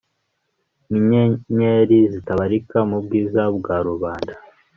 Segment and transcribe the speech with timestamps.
[0.89, 4.33] Ninyenyeri zitabarika mubwiza bwarubanda